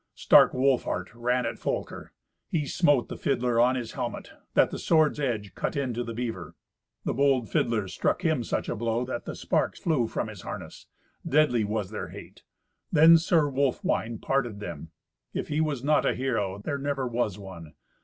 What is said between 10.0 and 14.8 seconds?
from his harness. Deadly was their hate. Then Sir Wolfwine parted